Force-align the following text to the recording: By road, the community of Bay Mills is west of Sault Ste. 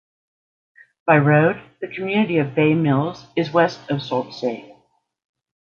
By 1.05 1.19
road, 1.19 1.61
the 1.79 1.87
community 1.87 2.39
of 2.39 2.55
Bay 2.55 2.73
Mills 2.73 3.27
is 3.35 3.51
west 3.51 3.87
of 3.91 4.01
Sault 4.01 4.33
Ste. 4.33 4.73